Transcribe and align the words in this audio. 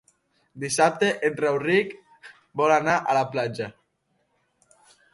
Dissabte 0.63 1.09
en 1.29 1.37
Rauric 1.43 1.95
vol 2.63 2.75
anar 2.81 2.99
a 3.15 3.19
la 3.21 3.25
platja. 3.37 3.71